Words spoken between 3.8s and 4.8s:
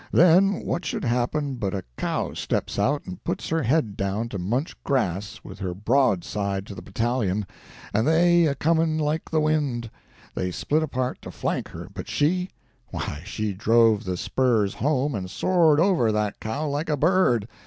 down to munch